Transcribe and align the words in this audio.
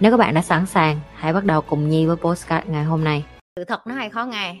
Nếu 0.00 0.10
các 0.10 0.16
bạn 0.16 0.34
đã 0.34 0.42
sẵn 0.42 0.66
sàng, 0.66 1.00
hãy 1.14 1.32
bắt 1.32 1.44
đầu 1.44 1.60
cùng 1.60 1.88
Nhi 1.88 2.06
với 2.06 2.16
postcard 2.16 2.68
ngày 2.68 2.84
hôm 2.84 3.04
nay. 3.04 3.24
sự 3.56 3.64
thật 3.64 3.86
nó 3.86 3.94
hay 3.94 4.10
khó 4.10 4.24
nghe 4.24 4.56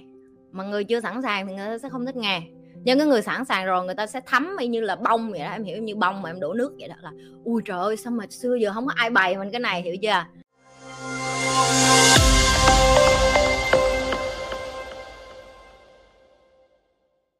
mà 0.52 0.64
người 0.64 0.84
chưa 0.84 1.00
sẵn 1.00 1.22
sàng 1.22 1.46
thì 1.46 1.54
người 1.54 1.66
ta 1.66 1.78
sẽ 1.78 1.88
không 1.88 2.06
thích 2.06 2.16
nghe. 2.16 2.42
Nhưng 2.74 2.98
cái 2.98 3.06
người 3.06 3.22
sẵn 3.22 3.44
sàng 3.44 3.66
rồi 3.66 3.84
người 3.84 3.94
ta 3.94 4.06
sẽ 4.06 4.20
thấm 4.26 4.56
y 4.58 4.66
như 4.66 4.80
là 4.80 4.96
bông 4.96 5.30
vậy 5.30 5.40
đó 5.40 5.50
em 5.50 5.64
hiểu 5.64 5.82
như 5.82 5.96
bông 5.96 6.22
mà 6.22 6.30
em 6.30 6.40
đổ 6.40 6.52
nước 6.52 6.76
vậy 6.78 6.88
đó 6.88 6.94
là 7.00 7.10
ui 7.44 7.62
trời 7.64 7.78
ơi 7.78 7.96
sao 7.96 8.12
mà 8.12 8.24
xưa 8.30 8.54
giờ 8.54 8.72
không 8.72 8.86
có 8.86 8.92
ai 8.96 9.10
bày 9.10 9.36
mình 9.36 9.50
cái 9.50 9.60
này 9.60 9.82
hiểu 9.82 9.96
chưa? 10.02 10.24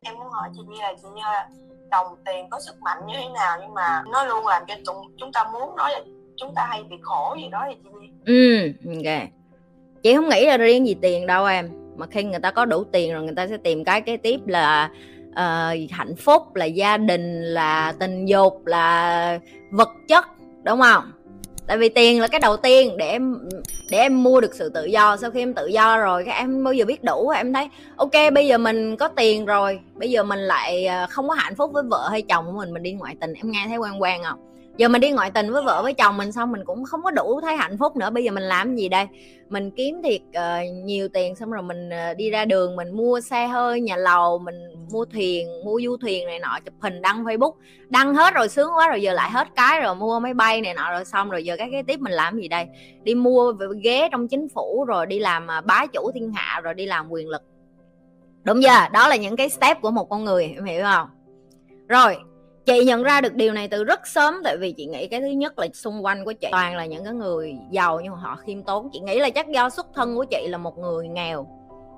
Em 0.05 0.15
muốn 0.15 0.30
hỏi 0.30 0.48
chị 0.55 0.60
Nhi 0.69 0.79
là 0.80 0.93
chị 1.02 1.09
Nhi 1.15 1.23
là 1.24 1.48
đồng 1.91 2.16
tiền 2.27 2.51
có 2.51 2.60
sức 2.60 2.80
mạnh 2.80 3.07
như 3.07 3.15
thế 3.16 3.29
nào? 3.35 3.59
Nhưng 3.60 3.74
mà 3.74 4.02
nó 4.12 4.24
luôn 4.24 4.46
làm 4.46 4.62
cho 4.69 4.74
chúng, 4.87 4.96
chúng 5.21 5.32
ta 5.32 5.45
muốn 5.52 5.77
nói 5.77 5.91
là 5.93 6.01
chúng 6.41 6.55
ta 6.55 6.67
hay 6.71 6.83
bị 6.83 6.97
khổ 7.03 7.37
gì 7.39 7.49
đó 7.49 7.65
thì 7.69 7.75
chị 7.83 7.89
Nhi. 8.01 8.09
Ừ 8.27 8.73
ok. 8.87 9.29
Chị 10.03 10.15
không 10.15 10.29
nghĩ 10.29 10.47
là 10.47 10.57
riêng 10.57 10.87
gì 10.87 10.97
tiền 11.03 11.27
đâu 11.27 11.47
em. 11.47 11.69
Mà 11.97 12.07
khi 12.07 12.23
người 12.23 12.41
ta 12.41 12.51
có 12.51 12.65
đủ 12.65 12.85
tiền 12.85 13.13
rồi 13.13 13.23
người 13.23 13.35
ta 13.37 13.47
sẽ 13.47 13.57
tìm 13.57 13.85
cái 13.85 14.01
kế 14.01 14.16
tiếp 14.16 14.41
là 14.47 14.91
uh, 15.30 15.91
hạnh 15.91 16.16
phúc 16.19 16.57
là 16.57 16.65
gia 16.65 16.97
đình 16.97 17.43
là 17.43 17.95
tình 17.99 18.27
dục 18.27 18.66
là 18.66 19.38
vật 19.71 19.88
chất 20.09 20.24
đúng 20.63 20.80
không? 20.80 21.13
Tại 21.66 21.79
vì 21.79 21.88
tiền 21.88 22.21
là 22.21 22.29
cái 22.29 22.41
đầu 22.41 22.57
tiên 22.57 22.97
để 22.97 23.10
em 23.10 23.49
để 23.91 23.99
em 23.99 24.23
mua 24.23 24.41
được 24.41 24.54
sự 24.54 24.71
tự 24.75 24.85
do. 24.85 25.16
Sau 25.16 25.30
khi 25.30 25.43
em 25.43 25.54
tự 25.54 25.66
do 25.66 25.99
rồi 25.99 26.25
các 26.25 26.32
em 26.32 26.65
bao 26.65 26.73
giờ 26.73 26.85
biết 26.85 27.04
đủ 27.04 27.29
em 27.29 27.52
thấy 27.52 27.69
ok 27.97 28.32
bây 28.35 28.47
giờ 28.47 28.59
mình 28.59 28.97
có 28.97 29.09
tiền 29.09 29.47
rồi 29.47 29.80
bây 29.95 30.10
giờ 30.10 30.23
mình 30.23 30.38
lại 30.38 30.87
ờ, 30.87 31.07
không 31.10 31.29
có 31.29 31.35
hạnh 31.35 31.54
phúc 31.54 31.71
với 31.73 31.82
vợ 31.82 32.09
hay 32.10 32.23
chồng 32.23 32.47
của 32.47 32.52
mình 32.52 32.73
mình 32.73 32.82
đi 32.82 32.93
ngoại 32.93 33.16
tình. 33.21 33.35
Em 33.35 33.51
nghe 33.51 33.65
thấy 33.69 33.77
quan 33.77 34.02
quan 34.02 34.23
không? 34.25 34.49
Giờ 34.80 34.88
mình 34.88 35.00
đi 35.00 35.10
ngoại 35.10 35.30
tình 35.30 35.52
với 35.52 35.62
vợ 35.62 35.82
với 35.82 35.95
chồng 35.95 36.16
mình 36.16 36.32
xong 36.32 36.52
mình 36.52 36.64
cũng 36.64 36.84
không 36.84 37.02
có 37.02 37.10
đủ 37.10 37.40
thấy 37.40 37.56
hạnh 37.56 37.78
phúc 37.78 37.96
nữa. 37.96 38.10
Bây 38.10 38.24
giờ 38.24 38.30
mình 38.30 38.42
làm 38.42 38.76
gì 38.76 38.88
đây? 38.88 39.06
Mình 39.48 39.70
kiếm 39.70 40.02
thiệt 40.02 40.20
uh, 40.28 40.84
nhiều 40.84 41.09
tiền 41.09 41.34
xong 41.34 41.50
rồi 41.50 41.62
mình 41.62 41.88
uh, 41.88 42.16
đi 42.16 42.30
ra 42.30 42.45
đường 42.45 42.76
mình 42.76 42.96
mua 42.96 43.20
xe 43.20 43.46
hơi 43.46 43.80
nhà 43.80 43.96
lầu 43.96 44.38
mình 44.38 44.54
mua 44.92 45.04
thuyền 45.04 45.48
mua 45.64 45.80
du 45.84 45.96
thuyền 45.96 46.26
này 46.26 46.38
nọ 46.38 46.58
chụp 46.64 46.74
hình 46.80 47.02
đăng 47.02 47.24
facebook. 47.24 47.52
Đăng 47.88 48.14
hết 48.14 48.34
rồi 48.34 48.48
sướng 48.48 48.70
quá 48.76 48.88
rồi 48.88 49.02
giờ 49.02 49.12
lại 49.12 49.30
hết 49.30 49.48
cái 49.56 49.80
rồi 49.80 49.95
mua 49.95 50.20
máy 50.20 50.34
bay 50.34 50.60
này 50.60 50.74
nọ 50.74 50.90
rồi 50.90 51.04
xong 51.04 51.30
rồi 51.30 51.45
giờ 51.45 51.56
cái 51.56 51.68
cái 51.73 51.82
tiếp 51.82 52.01
mình 52.01 52.12
làm 52.12 52.40
gì 52.40 52.48
đây? 52.48 52.66
Đi 53.02 53.14
mua 53.14 53.52
ghế 53.82 54.08
trong 54.12 54.28
chính 54.28 54.48
phủ 54.48 54.84
rồi 54.84 55.06
đi 55.06 55.18
làm 55.18 55.46
uh, 55.58 55.64
bá 55.64 55.86
chủ 55.86 56.10
thiên 56.14 56.32
hạ 56.32 56.60
rồi 56.60 56.74
đi 56.74 56.86
làm 56.86 57.10
quyền 57.10 57.28
lực. 57.28 57.42
Đúng 58.45 58.60
chưa? 58.62 58.88
Đó 58.92 59.08
là 59.08 59.16
những 59.16 59.36
cái 59.36 59.48
step 59.48 59.80
của 59.80 59.90
một 59.90 60.08
con 60.08 60.24
người 60.24 60.52
em 60.56 60.64
hiểu 60.64 60.82
không? 60.82 61.08
Rồi 61.88 62.16
chị 62.66 62.85
nhận 62.85 63.03
ra 63.03 63.21
được 63.21 63.35
điều 63.35 63.53
này 63.53 63.69
từ 63.69 63.85
rất 63.85 64.06
sớm, 64.06 64.34
tại 64.44 64.56
vì 64.56 64.72
chị 64.72 64.87
nghĩ 64.87 65.09
cái 65.09 65.21
thứ 65.21 65.27
nhất 65.27 65.59
là 65.59 65.66
xung 65.75 66.05
quanh 66.05 66.25
của 66.25 66.33
chị 66.33 66.49
toàn 66.53 66.77
là 66.77 66.87
những 66.87 67.05
cái 67.05 67.12
người 67.12 67.59
giàu 67.71 68.00
nhưng 68.00 68.12
mà 68.12 68.19
họ 68.19 68.37
khiêm 68.37 68.62
tốn. 68.62 68.89
Chị 68.93 69.00
nghĩ 69.00 69.19
là 69.19 69.31
chắc 69.31 69.49
do 69.49 69.71
xuất 69.71 69.87
thân 69.94 70.16
của 70.16 70.25
chị 70.25 70.47
là 70.49 70.59
một 70.59 70.78
người 70.78 71.09
nghèo, 71.09 71.47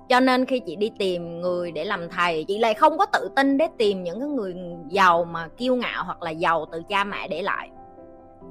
cho 0.09 0.21
nên 0.21 0.47
khi 0.47 0.61
chị 0.67 0.77
đi 0.77 0.91
tìm 0.99 1.41
người 1.41 1.73
để 1.73 1.85
làm 1.85 2.09
thầy, 2.09 2.45
chị 2.45 2.59
lại 2.59 2.75
không 2.75 2.99
có 2.99 3.07
tự 3.07 3.29
tin 3.37 3.59
để 3.59 3.69
tìm 3.79 4.03
những 4.03 4.21
cái 4.21 4.29
người 4.29 4.55
giàu 4.89 5.25
mà 5.25 5.49
kiêu 5.49 5.77
ngạo 5.77 6.05
hoặc 6.05 6.23
là 6.23 6.31
giàu 6.31 6.67
từ 6.73 6.83
cha 6.89 7.05
mẹ 7.05 7.29
để 7.29 7.43
lại. 7.43 7.71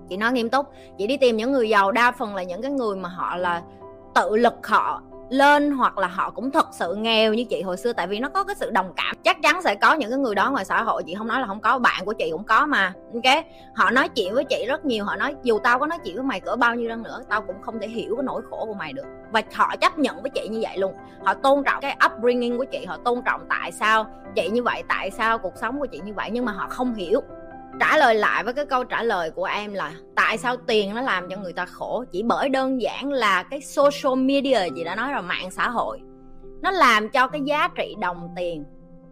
Chị 0.09 0.17
nói 0.17 0.31
nghiêm 0.31 0.49
túc, 0.49 0.65
chị 0.97 1.07
đi 1.07 1.17
tìm 1.17 1.37
những 1.37 1.51
người 1.51 1.69
giàu 1.69 1.91
đa 1.91 2.11
phần 2.11 2.35
là 2.35 2.43
những 2.43 2.61
cái 2.61 2.71
người 2.71 2.95
mà 2.95 3.09
họ 3.09 3.37
là 3.37 3.61
tự 4.15 4.37
lực 4.37 4.67
họ 4.67 5.01
lên 5.31 5.71
hoặc 5.71 5.97
là 5.97 6.07
họ 6.07 6.29
cũng 6.29 6.51
thật 6.51 6.67
sự 6.71 6.95
nghèo 6.95 7.33
như 7.33 7.43
chị 7.43 7.61
hồi 7.61 7.77
xưa, 7.77 7.93
tại 7.93 8.07
vì 8.07 8.19
nó 8.19 8.29
có 8.29 8.43
cái 8.43 8.55
sự 8.55 8.71
đồng 8.71 8.93
cảm. 8.95 9.15
Chắc 9.23 9.37
chắn 9.43 9.61
sẽ 9.61 9.75
có 9.75 9.93
những 9.93 10.09
cái 10.09 10.19
người 10.19 10.35
đó 10.35 10.51
ngoài 10.51 10.65
xã 10.65 10.83
hội, 10.83 11.03
chị 11.03 11.15
không 11.15 11.27
nói 11.27 11.41
là 11.41 11.47
không 11.47 11.61
có, 11.61 11.79
bạn 11.79 12.05
của 12.05 12.13
chị 12.13 12.29
cũng 12.31 12.43
có 12.43 12.65
mà, 12.65 12.93
ok? 13.13 13.45
Họ 13.75 13.91
nói 13.91 14.09
chuyện 14.09 14.33
với 14.33 14.43
chị 14.43 14.65
rất 14.67 14.85
nhiều, 14.85 15.05
họ 15.05 15.15
nói, 15.15 15.35
dù 15.43 15.59
tao 15.63 15.79
có 15.79 15.87
nói 15.87 15.99
chuyện 16.05 16.15
với 16.15 16.23
mày 16.23 16.39
cỡ 16.39 16.55
bao 16.55 16.75
nhiêu 16.75 16.89
lần 16.89 17.03
nữa, 17.03 17.21
tao 17.29 17.41
cũng 17.41 17.61
không 17.61 17.79
thể 17.79 17.87
hiểu 17.87 18.15
cái 18.15 18.23
nỗi 18.23 18.41
khổ 18.49 18.65
của 18.65 18.73
mày 18.73 18.93
được. 18.93 19.05
Và 19.31 19.41
họ 19.53 19.75
chấp 19.81 19.97
nhận 19.97 20.21
với 20.21 20.29
chị 20.29 20.47
như 20.47 20.59
vậy 20.61 20.77
luôn. 20.77 20.93
Họ 21.25 21.33
tôn 21.33 21.63
trọng 21.63 21.81
cái 21.81 21.97
upbringing 22.05 22.57
của 22.57 22.65
chị, 22.71 22.85
họ 22.85 22.97
tôn 23.05 23.21
trọng 23.25 23.41
tại 23.49 23.71
sao 23.71 24.05
chị 24.35 24.49
như 24.49 24.63
vậy, 24.63 24.83
tại 24.87 25.11
sao 25.11 25.37
cuộc 25.37 25.53
sống 25.61 25.79
của 25.79 25.85
chị 25.85 25.99
như 26.05 26.13
vậy, 26.13 26.29
nhưng 26.33 26.45
mà 26.45 26.51
họ 26.51 26.67
không 26.69 26.93
hiểu 26.93 27.21
trả 27.79 27.97
lời 27.97 28.15
lại 28.15 28.43
với 28.43 28.53
cái 28.53 28.65
câu 28.65 28.83
trả 28.83 29.03
lời 29.03 29.31
của 29.31 29.45
em 29.45 29.73
là 29.73 29.93
tại 30.15 30.37
sao 30.37 30.57
tiền 30.57 30.95
nó 30.95 31.01
làm 31.01 31.29
cho 31.29 31.37
người 31.37 31.53
ta 31.53 31.65
khổ? 31.65 32.03
Chỉ 32.11 32.23
bởi 32.23 32.49
đơn 32.49 32.81
giản 32.81 33.11
là 33.11 33.43
cái 33.43 33.61
social 33.61 34.19
media 34.19 34.59
gì 34.75 34.83
đã 34.83 34.95
nói 34.95 35.11
là 35.11 35.21
mạng 35.21 35.51
xã 35.51 35.69
hội. 35.69 35.99
Nó 36.61 36.71
làm 36.71 37.09
cho 37.09 37.27
cái 37.27 37.41
giá 37.45 37.67
trị 37.75 37.95
đồng 38.01 38.29
tiền 38.35 38.63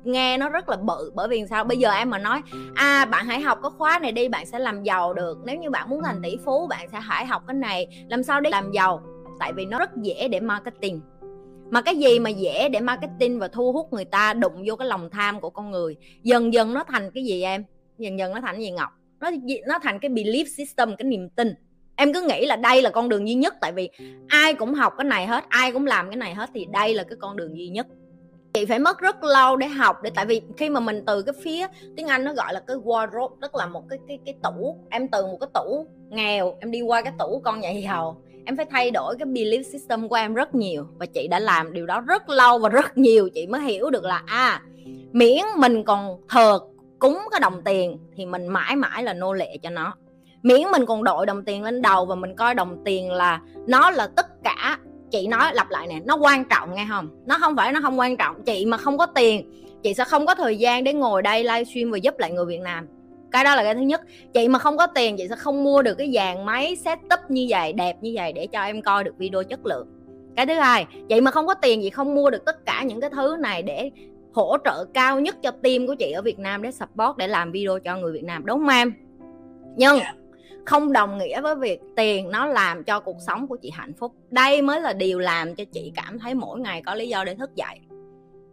nghe 0.03 0.37
nó 0.37 0.49
rất 0.49 0.69
là 0.69 0.77
bự. 0.77 1.11
Bởi 1.15 1.27
vì 1.27 1.43
sao? 1.49 1.63
Bây 1.63 1.77
giờ 1.77 1.91
em 1.91 2.09
mà 2.09 2.17
nói 2.17 2.41
à 2.75 3.05
bạn 3.05 3.25
hãy 3.25 3.41
học 3.41 3.59
cái 3.63 3.71
khóa 3.77 3.99
này 3.99 4.11
đi, 4.11 4.29
bạn 4.29 4.45
sẽ 4.45 4.59
làm 4.59 4.83
giàu 4.83 5.13
được. 5.13 5.37
Nếu 5.45 5.57
như 5.57 5.69
bạn 5.69 5.89
muốn 5.89 6.03
thành 6.03 6.21
tỷ 6.23 6.37
phú, 6.45 6.67
bạn 6.67 6.89
sẽ 6.91 6.99
hãy 6.99 7.25
học 7.25 7.43
cái 7.47 7.53
này. 7.53 7.87
Làm 8.09 8.23
sao 8.23 8.41
để 8.41 8.49
làm 8.49 8.71
giàu? 8.71 9.01
Tại 9.39 9.53
vì 9.53 9.65
nó 9.65 9.79
rất 9.79 9.89
dễ 9.95 10.27
để 10.27 10.39
marketing. 10.39 11.01
Mà 11.71 11.81
cái 11.81 11.95
gì 11.95 12.19
mà 12.19 12.29
dễ 12.29 12.69
để 12.69 12.79
marketing 12.79 13.39
và 13.39 13.47
thu 13.47 13.71
hút 13.71 13.93
người 13.93 14.05
ta 14.05 14.33
đụng 14.33 14.63
vô 14.65 14.75
cái 14.75 14.87
lòng 14.87 15.09
tham 15.09 15.41
của 15.41 15.49
con 15.49 15.71
người? 15.71 15.95
Dần 16.23 16.53
dần 16.53 16.73
nó 16.73 16.83
thành 16.83 17.11
cái 17.11 17.23
gì 17.23 17.43
em? 17.43 17.63
Dần 17.99 18.19
dần 18.19 18.33
nó 18.33 18.41
thành 18.41 18.59
gì, 18.59 18.71
ngọc? 18.71 18.89
Nó 19.19 19.31
nó 19.67 19.79
thành 19.79 19.99
cái 19.99 20.11
belief 20.11 20.45
system, 20.57 20.95
cái 20.95 21.05
niềm 21.05 21.29
tin. 21.29 21.53
Em 21.95 22.13
cứ 22.13 22.21
nghĩ 22.21 22.45
là 22.45 22.55
đây 22.55 22.81
là 22.81 22.89
con 22.89 23.09
đường 23.09 23.27
duy 23.27 23.35
nhất, 23.35 23.53
tại 23.61 23.71
vì 23.71 23.89
ai 24.27 24.53
cũng 24.53 24.73
học 24.73 24.93
cái 24.97 25.05
này 25.05 25.27
hết, 25.27 25.43
ai 25.49 25.71
cũng 25.71 25.85
làm 25.85 26.09
cái 26.09 26.17
này 26.17 26.33
hết 26.33 26.49
thì 26.53 26.65
đây 26.73 26.93
là 26.93 27.03
cái 27.03 27.17
con 27.21 27.35
đường 27.37 27.57
duy 27.57 27.69
nhất. 27.69 27.87
Chị 28.53 28.65
phải 28.65 28.79
mất 28.79 28.99
rất 28.99 29.23
lâu 29.23 29.55
để 29.55 29.67
học 29.67 29.97
để, 30.03 30.09
tại 30.15 30.25
vì 30.25 30.41
khi 30.57 30.69
mà 30.69 30.79
mình 30.79 31.03
từ 31.07 31.21
cái 31.21 31.33
phía, 31.43 31.67
tiếng 31.97 32.07
anh 32.07 32.23
nó 32.23 32.33
gọi 32.33 32.53
là 32.53 32.59
cái 32.67 32.77
wardrobe 32.77 33.35
tức 33.41 33.55
là 33.55 33.65
một 33.65 33.83
cái 33.89 33.99
cái 34.07 34.19
cái 34.25 34.35
tủ. 34.43 34.77
Em 34.89 35.07
từ 35.07 35.25
một 35.25 35.37
cái 35.41 35.49
tủ 35.53 35.87
nghèo, 36.09 36.57
em 36.59 36.71
đi 36.71 36.81
qua 36.81 37.01
cái 37.01 37.13
tủ 37.19 37.41
con 37.45 37.59
nhà 37.59 37.71
giàu. 37.71 38.21
Em 38.45 38.57
phải 38.57 38.65
thay 38.69 38.91
đổi 38.91 39.15
cái 39.19 39.27
belief 39.27 39.63
system 39.63 40.09
của 40.09 40.15
em 40.15 40.33
rất 40.33 40.55
nhiều 40.55 40.87
và 40.97 41.05
chị 41.05 41.27
đã 41.27 41.39
làm 41.39 41.73
điều 41.73 41.85
đó 41.85 42.01
rất 42.01 42.29
lâu 42.29 42.59
và 42.59 42.69
rất 42.69 42.97
nhiều. 42.97 43.29
Chị 43.29 43.47
mới 43.47 43.61
hiểu 43.61 43.89
được 43.89 44.03
là 44.03 44.23
à 44.25 44.61
miễn 45.11 45.43
mình 45.57 45.83
còn 45.83 46.21
thờ 46.29 46.59
cúng 46.99 47.19
cái 47.31 47.39
đồng 47.39 47.61
tiền 47.65 47.97
thì 48.15 48.25
mình 48.25 48.47
mãi 48.47 48.75
mãi 48.75 49.03
là 49.03 49.13
nô 49.13 49.33
lệ 49.33 49.57
cho 49.63 49.69
nó. 49.69 49.93
Miễn 50.43 50.61
mình 50.71 50.85
còn 50.85 51.03
đội 51.03 51.25
đồng 51.25 51.45
tiền 51.45 51.63
lên 51.63 51.81
đầu 51.81 52.05
và 52.05 52.15
mình 52.15 52.35
coi 52.35 52.55
đồng 52.55 52.81
tiền 52.85 53.11
là 53.11 53.41
nó 53.67 53.91
là 53.91 54.07
tất 54.15 54.43
cả, 54.43 54.77
chị 55.11 55.27
nói 55.27 55.51
lặp 55.53 55.69
lại 55.69 55.87
nè, 55.87 55.99
nó 56.05 56.15
quan 56.15 56.45
trọng 56.45 56.75
nghe 56.75 56.85
không? 56.89 57.09
Nó 57.25 57.37
không 57.39 57.55
phải 57.55 57.71
nó 57.71 57.79
không 57.81 57.99
quan 57.99 58.17
trọng, 58.17 58.43
chị 58.43 58.65
mà 58.65 58.77
không 58.77 58.97
có 58.97 59.05
tiền, 59.05 59.51
chị 59.83 59.93
sẽ 59.93 60.03
không 60.03 60.25
có 60.25 60.35
thời 60.35 60.57
gian 60.57 60.83
để 60.83 60.93
ngồi 60.93 61.21
đây 61.21 61.43
livestream 61.43 61.91
và 61.91 61.97
giúp 61.97 62.19
lại 62.19 62.31
người 62.31 62.45
việt 62.45 62.61
nam. 62.61 62.87
Cái 63.31 63.43
đó 63.43 63.55
là 63.55 63.63
cái 63.63 63.75
thứ 63.75 63.81
nhất. 63.81 64.01
Chị 64.33 64.47
mà 64.47 64.59
không 64.59 64.77
có 64.77 64.87
tiền, 64.87 65.17
chị 65.17 65.27
sẽ 65.27 65.35
không 65.35 65.63
mua 65.63 65.81
được 65.81 65.95
cái 65.95 66.11
dàn 66.15 66.45
máy 66.45 66.75
setup 66.75 67.19
như 67.29 67.45
vậy, 67.49 67.73
đẹp 67.73 67.95
như 68.01 68.13
vậy 68.15 68.33
để 68.33 68.47
cho 68.47 68.61
em 68.61 68.81
coi 68.81 69.03
được 69.03 69.17
video 69.17 69.43
chất 69.43 69.65
lượng. 69.65 69.87
Cái 70.35 70.45
thứ 70.45 70.53
hai, 70.53 70.85
chị 71.09 71.21
mà 71.21 71.31
không 71.31 71.47
có 71.47 71.53
tiền, 71.53 71.81
chị 71.81 71.89
không 71.89 72.15
mua 72.15 72.29
được 72.29 72.45
tất 72.45 72.65
cả 72.65 72.83
những 72.83 73.01
cái 73.01 73.09
thứ 73.09 73.37
này 73.39 73.61
để 73.61 73.91
hỗ 74.33 74.57
trợ 74.65 74.85
cao 74.93 75.19
nhất 75.19 75.35
cho 75.43 75.51
team 75.51 75.87
của 75.87 75.95
chị 75.95 76.11
ở 76.11 76.21
Việt 76.21 76.39
Nam 76.39 76.61
để 76.61 76.71
support 76.71 77.17
để 77.17 77.27
làm 77.27 77.51
video 77.51 77.79
cho 77.79 77.97
người 77.97 78.13
Việt 78.13 78.23
Nam. 78.23 78.45
Đúng 78.45 78.59
không 78.59 78.69
em? 78.69 78.93
Nhưng 79.77 79.99
không 80.65 80.93
đồng 80.93 81.17
nghĩa 81.17 81.41
với 81.41 81.55
việc 81.55 81.79
tiền 81.95 82.31
nó 82.31 82.45
làm 82.45 82.83
cho 82.83 82.99
cuộc 82.99 83.17
sống 83.27 83.47
của 83.47 83.57
chị 83.61 83.69
hạnh 83.69 83.93
phúc. 83.99 84.13
Đây 84.29 84.61
mới 84.61 84.81
là 84.81 84.93
điều 84.93 85.19
làm 85.19 85.55
cho 85.55 85.63
chị 85.71 85.91
cảm 85.95 86.19
thấy 86.19 86.33
mỗi 86.33 86.59
ngày 86.59 86.81
có 86.85 86.95
lý 86.95 87.09
do 87.09 87.23
để 87.23 87.35
thức 87.35 87.55
dậy 87.55 87.79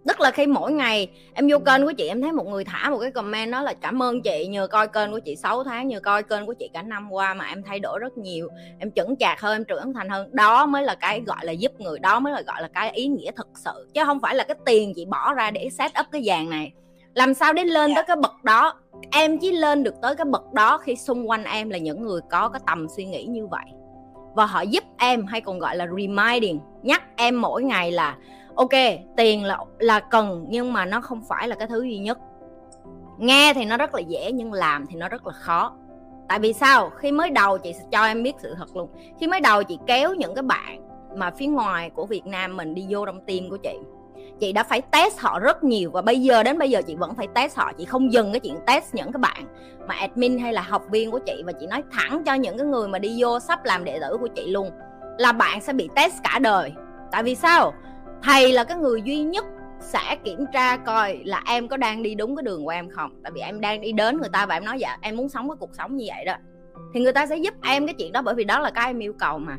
tức 0.06 0.20
là 0.20 0.30
khi 0.30 0.46
mỗi 0.46 0.72
ngày 0.72 1.08
em 1.34 1.48
vô 1.50 1.58
kênh 1.58 1.86
của 1.86 1.92
chị 1.92 2.08
em 2.08 2.22
thấy 2.22 2.32
một 2.32 2.46
người 2.46 2.64
thả 2.64 2.90
một 2.90 2.98
cái 2.98 3.10
comment 3.10 3.52
đó 3.52 3.62
là 3.62 3.74
cảm 3.74 4.02
ơn 4.02 4.22
chị 4.22 4.46
nhờ 4.46 4.66
coi 4.66 4.88
kênh 4.88 5.12
của 5.12 5.20
chị 5.20 5.36
6 5.36 5.64
tháng 5.64 5.88
nhờ 5.88 6.00
coi 6.00 6.22
kênh 6.22 6.46
của 6.46 6.54
chị 6.58 6.70
cả 6.72 6.82
năm 6.82 7.12
qua 7.12 7.34
mà 7.34 7.44
em 7.44 7.62
thay 7.62 7.80
đổi 7.80 7.98
rất 7.98 8.18
nhiều 8.18 8.48
em 8.78 8.90
chững 8.90 9.16
chạc 9.16 9.40
hơn 9.40 9.56
em 9.56 9.64
trưởng 9.64 9.94
thành 9.94 10.08
hơn. 10.08 10.28
Đó 10.32 10.66
mới 10.66 10.82
là 10.82 10.94
cái 10.94 11.20
gọi 11.20 11.38
là 11.42 11.52
giúp 11.52 11.72
người 11.78 11.98
đó 11.98 12.20
mới 12.20 12.32
là 12.32 12.42
gọi 12.42 12.62
là 12.62 12.68
cái 12.68 12.90
ý 12.90 13.06
nghĩa 13.06 13.30
thực 13.36 13.48
sự. 13.54 13.88
Chứ 13.94 14.04
không 14.04 14.20
phải 14.20 14.34
là 14.34 14.44
cái 14.44 14.56
tiền 14.66 14.92
chị 14.96 15.04
bỏ 15.04 15.34
ra 15.34 15.50
để 15.50 15.68
set 15.78 15.90
up 16.00 16.06
cái 16.12 16.22
dàn 16.24 16.50
này. 16.50 16.72
Làm 17.14 17.34
sao 17.34 17.52
để 17.52 17.64
lên 17.64 17.94
tới 17.94 18.04
cái 18.06 18.16
bậc 18.16 18.44
đó? 18.44 18.74
Em 19.12 19.38
chỉ 19.38 19.52
lên 19.52 19.82
được 19.82 19.94
tới 20.02 20.14
cái 20.16 20.24
bậc 20.24 20.52
đó 20.52 20.78
khi 20.78 20.96
xung 20.96 21.30
quanh 21.30 21.44
em 21.44 21.70
là 21.70 21.78
những 21.78 22.02
người 22.02 22.20
có 22.30 22.48
cái 22.48 22.60
tầm 22.66 22.86
suy 22.96 23.04
nghĩ 23.04 23.24
như 23.24 23.46
vậy. 23.46 23.64
Và 24.34 24.46
họ 24.46 24.60
giúp 24.60 24.84
em 24.98 25.26
hay 25.26 25.40
còn 25.40 25.58
gọi 25.58 25.76
là 25.76 25.86
reminding 25.86 26.60
nhắc 26.82 27.02
em 27.16 27.40
mỗi 27.40 27.62
ngày 27.62 27.92
là 27.92 28.16
ok, 28.56 28.70
tiền 29.16 29.44
là 29.44 29.58
là 29.78 30.00
cần, 30.00 30.44
nhưng 30.48 30.72
mà 30.72 30.84
nó 30.84 31.00
không 31.00 31.22
phải 31.28 31.48
là 31.48 31.54
cái 31.54 31.68
thứ 31.68 31.82
duy 31.82 31.98
nhất. 31.98 32.18
Nghe 33.18 33.54
thì 33.54 33.64
nó 33.64 33.76
rất 33.76 33.94
là 33.94 34.00
dễ, 34.00 34.32
nhưng 34.32 34.52
làm 34.52 34.86
thì 34.86 34.96
nó 34.96 35.08
rất 35.08 35.26
là 35.26 35.32
khó. 35.32 35.72
Tại 36.28 36.38
vì 36.38 36.52
sao? 36.52 36.90
Khi 36.96 37.12
mới 37.12 37.30
đầu 37.30 37.58
chị 37.58 37.72
sẽ 37.72 37.84
cho 37.92 38.04
em 38.04 38.22
biết 38.22 38.32
sự 38.38 38.54
thật 38.58 38.76
luôn. 38.76 38.90
Khi 39.20 39.26
mới 39.26 39.40
đầu 39.40 39.62
chị 39.62 39.78
kéo 39.86 40.14
những 40.14 40.34
cái 40.34 40.42
bạn 40.42 40.80
mà 41.14 41.30
phía 41.30 41.46
ngoài 41.46 41.90
của 41.90 42.06
Việt 42.06 42.26
Nam 42.26 42.56
mình 42.56 42.74
đi 42.74 42.86
vô 42.88 43.06
trong 43.06 43.20
tim 43.26 43.50
của 43.50 43.56
chị 43.56 43.78
chị 44.40 44.52
đã 44.52 44.62
phải 44.62 44.80
test 44.80 45.18
họ 45.18 45.38
rất 45.38 45.64
nhiều. 45.64 45.90
Và 45.90 46.02
bây 46.02 46.22
giờ, 46.22 46.42
đến 46.42 46.58
bây 46.58 46.70
giờ 46.70 46.82
chị 46.82 46.94
vẫn 46.94 47.14
phải 47.14 47.26
test 47.34 47.56
họ. 47.56 47.72
Chị 47.72 47.84
không 47.84 48.12
dừng 48.12 48.32
cái 48.32 48.40
chuyện 48.40 48.56
test 48.66 48.94
những 48.94 49.12
cái 49.12 49.18
bạn 49.18 49.44
mà 49.88 49.94
admin 49.94 50.38
hay 50.38 50.52
là 50.52 50.62
học 50.62 50.82
viên 50.90 51.10
của 51.10 51.18
chị. 51.18 51.42
Và 51.46 51.52
chị 51.52 51.66
nói 51.66 51.82
thẳng 51.92 52.22
cho 52.26 52.34
những 52.34 52.58
cái 52.58 52.66
người 52.66 52.88
mà 52.88 52.98
đi 52.98 53.16
vô 53.18 53.40
sắp 53.40 53.64
làm 53.64 53.84
đệ 53.84 53.98
tử 54.00 54.16
của 54.20 54.28
chị 54.28 54.50
luôn 54.50 54.70
là 55.18 55.32
bạn 55.32 55.60
sẽ 55.60 55.72
bị 55.72 55.88
test 55.96 56.14
cả 56.22 56.38
đời. 56.38 56.72
Tại 57.12 57.22
vì 57.22 57.34
sao? 57.34 57.72
Thầy 58.22 58.52
là 58.52 58.64
cái 58.64 58.76
người 58.76 59.02
duy 59.02 59.22
nhất 59.22 59.44
sẽ 59.80 60.16
kiểm 60.24 60.44
tra 60.52 60.76
coi 60.76 61.20
là 61.24 61.42
em 61.46 61.68
có 61.68 61.76
đang 61.76 62.02
đi 62.02 62.14
đúng 62.14 62.36
cái 62.36 62.42
đường 62.42 62.64
của 62.64 62.70
em 62.70 62.90
không. 62.90 63.20
Tại 63.22 63.32
vì 63.34 63.40
em 63.40 63.60
đang 63.60 63.80
đi 63.80 63.92
đến 63.92 64.20
người 64.20 64.30
ta 64.32 64.46
và 64.46 64.54
em 64.54 64.64
nói 64.64 64.78
dạ 64.78 64.98
em 65.00 65.16
muốn 65.16 65.28
sống 65.28 65.48
cái 65.48 65.56
cuộc 65.60 65.74
sống 65.74 65.96
như 65.96 66.04
vậy 66.08 66.24
đó. 66.24 66.34
Thì 66.94 67.00
người 67.00 67.12
ta 67.12 67.26
sẽ 67.26 67.36
giúp 67.36 67.54
em 67.62 67.86
cái 67.86 67.94
chuyện 67.98 68.12
đó 68.12 68.22
bởi 68.22 68.34
vì 68.34 68.44
đó 68.44 68.60
là 68.60 68.70
cái 68.70 68.86
em 68.86 68.98
yêu 68.98 69.12
cầu 69.12 69.38
mà. 69.38 69.58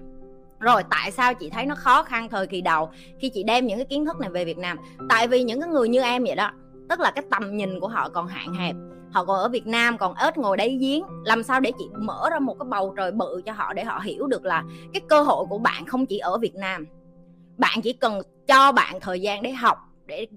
Rồi, 0.59 0.83
tại 0.89 1.11
sao 1.11 1.33
chị 1.33 1.49
thấy 1.49 1.65
nó 1.65 1.75
khó 1.75 2.03
khăn 2.03 2.29
thời 2.29 2.47
kỳ 2.47 2.61
đầu 2.61 2.89
khi 3.19 3.29
chị 3.29 3.43
đem 3.43 3.67
những 3.67 3.77
cái 3.77 3.85
kiến 3.85 4.05
thức 4.05 4.19
này 4.19 4.29
về 4.29 4.45
Việt 4.45 4.57
Nam? 4.57 4.77
Tại 5.09 5.27
vì 5.27 5.43
những 5.43 5.61
cái 5.61 5.69
người 5.69 5.89
như 5.89 6.01
em 6.01 6.23
vậy 6.23 6.35
đó, 6.35 6.51
tức 6.89 6.99
là 6.99 7.11
cái 7.11 7.23
tầm 7.31 7.57
nhìn 7.57 7.79
của 7.79 7.87
họ 7.87 8.09
còn 8.09 8.27
hạn 8.27 8.53
hẹp. 8.53 8.75
Họ 9.11 9.25
còn 9.25 9.37
ở 9.37 9.49
Việt 9.49 9.67
Nam 9.67 9.97
còn 9.97 10.13
ếch 10.15 10.37
ngồi 10.37 10.57
đáy 10.57 10.77
giếng. 10.81 11.03
Làm 11.23 11.43
sao 11.43 11.59
để 11.59 11.71
chị 11.79 11.85
mở 11.99 12.29
ra 12.31 12.39
một 12.39 12.55
cái 12.59 12.67
bầu 12.69 12.93
trời 12.97 13.11
bự 13.11 13.41
cho 13.45 13.51
họ 13.51 13.73
để 13.73 13.83
họ 13.83 13.99
hiểu 13.99 14.27
được 14.27 14.45
là 14.45 14.63
cái 14.93 15.01
cơ 15.09 15.21
hội 15.21 15.45
của 15.49 15.57
bạn 15.57 15.85
không 15.85 16.05
chỉ 16.05 16.17
ở 16.17 16.37
Việt 16.37 16.55
Nam. 16.55 16.85
Bạn 17.57 17.81
chỉ 17.83 17.93
cần 17.93 18.21
cho 18.47 18.71
bạn 18.71 18.99
thời 19.01 19.19
gian 19.19 19.43
để 19.43 19.51
học 19.51 19.77
để 20.05 20.27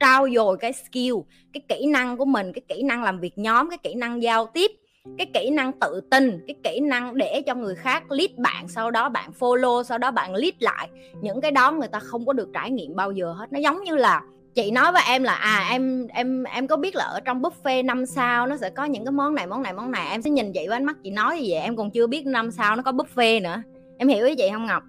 trao 0.00 0.28
dồi 0.34 0.56
cái 0.56 0.72
skill 0.72 1.14
cái 1.52 1.60
kỹ 1.68 1.86
năng 1.86 2.16
của 2.16 2.24
mình 2.24 2.52
cái 2.52 2.62
kỹ 2.68 2.82
năng 2.82 3.02
làm 3.02 3.20
việc 3.20 3.38
nhóm 3.38 3.70
cái 3.70 3.78
kỹ 3.78 3.94
năng 3.94 4.22
giao 4.22 4.46
tiếp 4.46 4.70
cái 5.18 5.26
kỹ 5.34 5.50
năng 5.50 5.72
tự 5.72 6.00
tin 6.10 6.44
cái 6.46 6.56
kỹ 6.64 6.80
năng 6.80 7.16
để 7.16 7.42
cho 7.46 7.54
người 7.54 7.74
khác 7.74 8.12
lead 8.12 8.30
bạn 8.36 8.68
sau 8.68 8.90
đó 8.90 9.08
bạn 9.08 9.30
follow 9.38 9.82
sau 9.82 9.98
đó 9.98 10.10
bạn 10.10 10.34
lead 10.34 10.54
lại. 10.58 10.88
Những 11.20 11.40
cái 11.40 11.50
đó 11.50 11.72
người 11.72 11.88
ta 11.88 11.98
không 11.98 12.26
có 12.26 12.32
được 12.32 12.48
trải 12.54 12.70
nghiệm 12.70 12.96
bao 12.96 13.12
giờ 13.12 13.32
hết. 13.32 13.52
Nó 13.52 13.58
giống 13.58 13.84
như 13.84 13.96
là 13.96 14.22
chị 14.54 14.70
nói 14.70 14.92
với 14.92 15.02
em 15.08 15.22
là 15.22 15.34
à 15.34 15.68
em 15.70 16.06
em 16.06 16.44
em 16.44 16.66
có 16.66 16.76
biết 16.76 16.96
là 16.96 17.04
ở 17.04 17.20
trong 17.20 17.42
buffet 17.42 17.84
năm 17.84 18.06
sao 18.06 18.46
nó 18.46 18.56
sẽ 18.56 18.70
có 18.70 18.84
những 18.84 19.04
cái 19.04 19.12
món 19.12 19.34
này 19.34 19.46
món 19.46 19.62
này 19.62 19.72
món 19.72 19.90
này. 19.90 20.10
Em 20.10 20.22
sẽ 20.22 20.30
nhìn 20.30 20.52
chị 20.52 20.68
với 20.68 20.76
ánh 20.76 20.84
mắt 20.84 20.96
chị 21.02 21.10
nói 21.10 21.36
như 21.36 21.46
vậy 21.48 21.60
em 21.60 21.76
còn 21.76 21.90
chưa 21.90 22.06
biết 22.06 22.26
năm 22.26 22.50
sao 22.50 22.76
nó 22.76 22.82
có 22.82 22.92
buffet 22.92 23.42
nữa. 23.42 23.62
Em 23.98 24.08
hiểu 24.08 24.26
ý 24.26 24.34
chị 24.34 24.48
không 24.52 24.66
ngọc? 24.66 24.82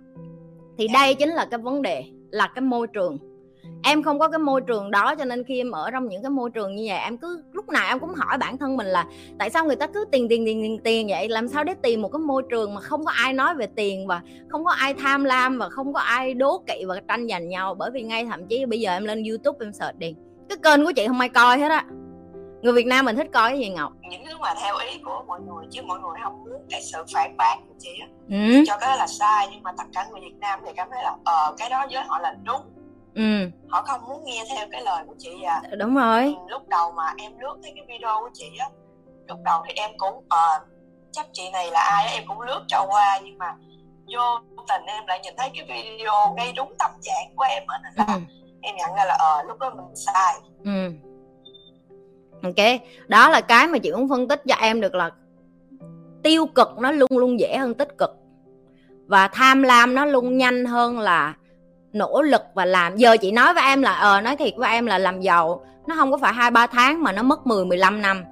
Thì 0.77 0.87
đây 0.93 1.15
chính 1.15 1.29
là 1.29 1.47
cái 1.51 1.59
vấn 1.59 1.81
đề 1.81 2.03
là 2.31 2.47
cái 2.55 2.61
môi 2.61 2.87
trường. 2.87 3.17
Em 3.83 4.03
không 4.03 4.19
có 4.19 4.27
cái 4.27 4.39
môi 4.39 4.61
trường 4.61 4.91
đó 4.91 5.15
cho 5.15 5.25
nên 5.25 5.43
khi 5.43 5.59
em 5.59 5.71
ở 5.71 5.91
trong 5.91 6.09
những 6.09 6.23
cái 6.23 6.29
môi 6.29 6.49
trường 6.49 6.75
như 6.75 6.83
vậy, 6.87 6.97
em 6.97 7.17
cứ, 7.17 7.43
lúc 7.51 7.69
nào 7.69 7.87
em 7.87 7.99
cũng 7.99 8.13
hỏi 8.13 8.37
bản 8.37 8.57
thân 8.57 8.77
mình 8.77 8.87
là 8.87 9.05
tại 9.39 9.49
sao 9.49 9.65
người 9.65 9.75
ta 9.75 9.87
cứ 9.87 10.05
tiền 10.11 10.27
tiền 10.29 10.45
tiền 10.45 10.61
tiền 10.61 10.79
tiền 10.83 11.07
vậy? 11.09 11.29
Làm 11.29 11.47
sao 11.47 11.63
để 11.63 11.73
tìm 11.81 12.01
một 12.01 12.11
cái 12.11 12.19
môi 12.19 12.43
trường 12.49 12.73
mà 12.73 12.81
không 12.81 13.05
có 13.05 13.11
ai 13.11 13.33
nói 13.33 13.55
về 13.55 13.67
tiền 13.75 14.07
và 14.07 14.21
không 14.49 14.65
có 14.65 14.71
ai 14.71 14.93
tham 14.93 15.23
lam 15.23 15.57
và 15.57 15.69
không 15.69 15.93
có 15.93 15.99
ai 15.99 16.33
đố 16.33 16.63
kỵ 16.67 16.85
và 16.87 17.01
tranh 17.07 17.27
giành 17.27 17.49
nhau? 17.49 17.75
Bởi 17.75 17.91
vì 17.91 18.01
ngay 18.01 18.25
thậm 18.25 18.47
chí 18.47 18.65
bây 18.65 18.79
giờ 18.79 18.91
em 18.91 19.05
lên 19.05 19.23
youtube 19.23 19.65
em 19.65 19.73
search 19.73 19.97
đi, 19.97 20.15
cái 20.49 20.57
kênh 20.63 20.85
của 20.85 20.91
chị 20.95 21.07
không 21.07 21.19
ai 21.19 21.29
coi 21.29 21.59
hết 21.59 21.69
á 21.69 21.85
người 22.67 22.75
Việt 22.75 22.87
Nam 22.87 23.05
mình 23.05 23.15
thích 23.15 23.27
coi 23.33 23.49
cái 23.49 23.59
gì 23.59 23.69
Ngọc? 23.69 23.93
Những 24.09 24.25
thứ 24.25 24.37
mà 24.37 24.53
theo 24.61 24.77
ý 24.77 24.97
của 25.05 25.23
mọi 25.27 25.39
người 25.41 25.65
chứ 25.71 25.81
mọi 25.81 25.99
người 25.99 26.13
không 26.23 26.43
muốn 26.43 26.67
cái 26.69 26.81
sự 26.81 27.05
phản 27.13 27.37
bác 27.37 27.55
của 27.67 27.73
chị 27.79 27.89
ừ. 28.29 28.63
cho 28.67 28.77
cái 28.77 28.89
đó 28.89 28.95
là 28.95 29.07
sai 29.07 29.47
nhưng 29.51 29.63
mà 29.63 29.71
tất 29.77 29.83
cả 29.93 30.07
người 30.11 30.21
Việt 30.21 30.35
Nam 30.39 30.59
thì 30.65 30.71
cảm 30.75 30.87
thấy 30.91 31.03
là 31.03 31.15
ờ 31.25 31.55
cái 31.57 31.69
đó 31.69 31.85
với 31.91 32.03
họ 32.03 32.19
là 32.19 32.35
đúng. 32.43 32.61
Ừ. 33.15 33.49
họ 33.69 33.81
không 33.81 34.01
muốn 34.07 34.23
nghe 34.25 34.43
theo 34.49 34.67
cái 34.71 34.81
lời 34.81 35.03
của 35.07 35.15
chị 35.17 35.41
à. 35.41 35.61
Đúng 35.79 35.95
rồi. 35.95 36.23
Ừ, 36.23 36.33
lúc 36.47 36.67
đầu 36.67 36.91
mà 36.91 37.13
em 37.17 37.31
lướt 37.39 37.55
thấy 37.63 37.73
cái 37.75 37.85
video 37.87 38.19
của 38.19 38.29
chị 38.33 38.45
á 38.59 38.69
lúc 39.27 39.39
đầu 39.45 39.63
thì 39.67 39.73
em 39.75 39.91
cũng 39.97 40.23
ờ 40.29 40.59
uh, 40.61 40.67
chắc 41.11 41.27
chị 41.33 41.49
này 41.53 41.71
là 41.71 41.79
ai 41.79 42.13
em 42.13 42.23
cũng 42.27 42.41
lướt 42.41 42.63
cho 42.67 42.85
qua 42.89 43.19
nhưng 43.23 43.37
mà 43.37 43.55
vô 44.13 44.21
tình 44.67 44.85
em 44.85 45.07
lại 45.07 45.19
nhìn 45.23 45.33
thấy 45.37 45.49
cái 45.55 45.65
video 45.67 46.33
ngay 46.35 46.53
đúng 46.55 46.73
tâm 46.79 46.91
trạng 47.01 47.35
của 47.35 47.45
em 47.49 47.63
á 47.67 47.79
nên 47.83 47.93
là 47.95 48.13
ừ. 48.13 48.19
em 48.61 48.75
nhận 48.75 48.95
ra 48.95 49.05
là 49.05 49.15
ờ 49.19 49.39
uh, 49.39 49.47
lúc 49.47 49.59
đó 49.59 49.69
mình 49.69 49.95
sai. 49.95 50.33
Ừ 50.63 51.06
ok, 52.43 52.81
đó 53.07 53.29
là 53.29 53.41
cái 53.41 53.67
mà 53.67 53.77
chị 53.77 53.91
muốn 53.91 54.09
phân 54.09 54.27
tích 54.27 54.41
cho 54.47 54.55
em 54.55 54.81
được 54.81 54.95
là 54.95 55.09
tiêu 56.23 56.45
cực 56.45 56.79
nó 56.79 56.91
luôn 56.91 57.09
luôn 57.17 57.39
dễ 57.39 57.57
hơn 57.57 57.73
tích 57.73 57.97
cực. 57.97 58.15
Và 59.07 59.27
tham 59.27 59.63
lam 59.63 59.95
nó 59.95 60.05
luôn 60.05 60.37
nhanh 60.37 60.65
hơn 60.65 60.99
là 60.99 61.33
nỗ 61.93 62.21
lực 62.21 62.41
và 62.53 62.65
làm. 62.65 62.97
Giờ 62.97 63.17
chị 63.17 63.31
nói 63.31 63.53
với 63.53 63.63
em 63.63 63.81
là 63.81 63.93
ờ 63.93 64.21
nói 64.21 64.35
thiệt 64.35 64.53
với 64.57 64.69
em 64.69 64.85
là 64.85 64.97
làm 64.97 65.21
giàu, 65.21 65.65
nó 65.87 65.95
không 65.95 66.11
có 66.11 66.17
phải 66.17 66.33
hai 66.33 66.51
ba 66.51 66.67
tháng 66.67 67.03
mà 67.03 67.11
nó 67.11 67.23
mất 67.23 67.47
10 67.47 67.65
15 67.65 68.01
năm. 68.01 68.23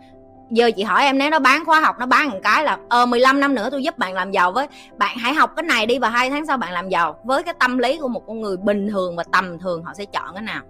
Giờ 0.52 0.72
chị 0.76 0.84
hỏi 0.84 1.04
em 1.04 1.18
nếu 1.18 1.30
nó 1.30 1.40
bán 1.40 1.66
khóa 1.66 1.80
học, 1.80 1.96
nó 2.00 2.06
bán 2.06 2.30
một 2.30 2.40
cái 2.44 2.64
là 2.64 2.78
ờ 2.90 3.06
15 3.06 3.40
năm 3.40 3.56
nữa 3.56 3.70
tôi 3.72 3.84
giúp 3.84 3.98
bạn 3.98 4.14
làm 4.14 4.32
giàu 4.32 4.52
với, 4.52 4.68
bạn 4.98 5.18
hãy 5.18 5.34
học 5.34 5.52
cái 5.56 5.64
này 5.64 5.86
đi 5.86 6.00
và 6.00 6.10
hai 6.10 6.30
tháng 6.30 6.46
sau 6.46 6.58
bạn 6.58 6.72
làm 6.72 6.90
giàu. 6.90 7.20
Với 7.24 7.44
cái 7.44 7.54
tâm 7.60 7.78
lý 7.78 7.98
của 7.98 8.08
một 8.08 8.24
con 8.28 8.42
người 8.42 8.58
bình 8.58 8.88
thường 8.90 9.16
và 9.16 9.24
tầm 9.32 9.60
thường, 9.60 9.84
họ 9.84 9.94
sẽ 9.94 10.06
chọn 10.06 10.34
cái 10.34 10.44
nào? 10.44 10.64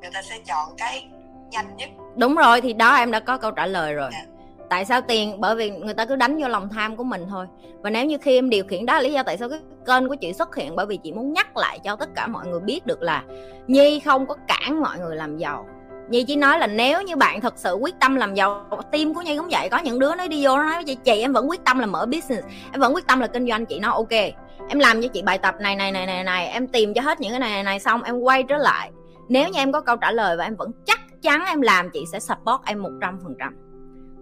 Người 0.00 0.10
ta 0.14 0.22
sẽ 0.22 0.36
chọn 0.46 0.68
cái 0.76 1.08
nhanh 1.50 1.76
nhất. 1.76 1.88
Đúng 2.16 2.34
rồi 2.34 2.60
thì 2.60 2.72
đó 2.72 2.94
em 2.94 3.10
đã 3.10 3.20
có 3.20 3.38
câu 3.38 3.50
trả 3.50 3.66
lời 3.66 3.94
rồi. 3.94 4.10
Yeah. 4.12 4.26
Dạ. 4.26 4.32
tại 4.70 4.84
sao 4.84 5.00
tiền? 5.00 5.40
Bởi 5.40 5.56
vì 5.56 5.70
người 5.70 5.94
ta 5.94 6.04
cứ 6.04 6.16
đánh 6.16 6.38
vô 6.42 6.48
lòng 6.48 6.68
tham 6.68 6.96
của 6.96 7.04
mình 7.04 7.26
thôi. 7.30 7.46
Và 7.82 7.90
nếu 7.90 8.04
như 8.04 8.18
khi 8.18 8.38
em 8.38 8.50
điều 8.50 8.64
khiển 8.64 8.86
đó 8.86 8.94
là 8.94 9.00
lý 9.00 9.12
do 9.12 9.22
tại 9.22 9.36
sao 9.36 9.48
cái 9.48 9.60
kênh 9.86 10.08
của 10.08 10.14
chị 10.14 10.32
xuất 10.32 10.56
hiện. 10.56 10.76
Bởi 10.76 10.86
vì 10.86 10.96
chị 10.96 11.12
muốn 11.12 11.32
nhắc 11.32 11.56
lại 11.56 11.78
cho 11.84 11.96
tất 11.96 12.08
cả 12.14 12.26
mọi 12.26 12.46
người 12.46 12.60
biết 12.60 12.86
được 12.86 13.02
là 13.02 13.22
nhi 13.66 14.00
không 14.00 14.26
có 14.26 14.34
cản 14.48 14.80
mọi 14.80 14.98
người 14.98 15.16
làm 15.16 15.36
giàu. 15.36 15.66
Nhi 16.08 16.24
chỉ 16.24 16.36
nói 16.36 16.58
là 16.58 16.66
nếu 16.66 17.02
như 17.02 17.16
bạn 17.16 17.40
thật 17.40 17.54
sự 17.56 17.74
quyết 17.74 17.94
tâm 18.00 18.16
làm 18.16 18.34
giàu 18.34 18.64
Team 18.92 19.14
của 19.14 19.22
Nhi 19.22 19.36
cũng 19.36 19.48
vậy. 19.50 19.68
Có 19.68 19.78
những 19.78 19.98
đứa 19.98 20.14
nó 20.14 20.26
đi 20.26 20.44
vô 20.44 20.56
nó 20.56 20.62
nói 20.62 20.74
với 20.74 20.84
chị 20.84 20.96
Chị 21.04 21.20
em 21.20 21.32
vẫn 21.32 21.50
quyết 21.50 21.64
tâm 21.64 21.78
là 21.78 21.86
mở 21.86 22.06
business. 22.06 22.46
Em 22.72 22.80
vẫn 22.80 22.94
quyết 22.94 23.06
tâm 23.06 23.20
là 23.20 23.26
kinh 23.26 23.48
doanh. 23.48 23.66
Chị 23.66 23.80
nói 23.80 23.92
ok 23.94 24.34
Em 24.68 24.78
làm 24.78 25.02
cho 25.02 25.08
chị 25.08 25.22
bài 25.22 25.38
tập 25.38 25.54
này 25.60 25.76
này 25.76 25.92
này 25.92 26.06
này 26.06 26.24
này 26.24 26.46
Em 26.46 26.66
tìm 26.66 26.94
cho 26.94 27.02
hết 27.02 27.20
những 27.20 27.30
cái 27.30 27.40
này 27.40 27.50
này, 27.50 27.62
này 27.62 27.80
xong 27.80 28.02
Em 28.02 28.18
quay 28.18 28.42
trở 28.42 28.56
lại. 28.56 28.90
Nếu 29.28 29.48
như 29.48 29.58
em 29.58 29.72
có 29.72 29.80
câu 29.80 29.96
trả 29.96 30.12
lời 30.12 30.36
và 30.36 30.44
em 30.44 30.56
vẫn 30.56 30.70
chắc 30.86 31.00
chắn 31.26 31.44
em 31.46 31.60
làm 31.60 31.90
chị 31.90 32.04
sẽ 32.12 32.20
support 32.20 32.60
em 32.66 32.82
một 32.82 32.90
trăm 33.00 33.18
phần 33.22 33.34
trăm. 33.38 33.56